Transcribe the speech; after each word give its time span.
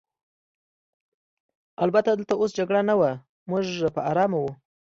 البته 1.83 2.09
دلته 2.13 2.33
اوس 2.37 2.51
جګړه 2.59 2.81
نه 2.89 2.95
وه، 2.99 3.11
موږ 3.49 3.65
په 3.95 4.01
آرامه 4.11 4.37
وو. 4.41 4.51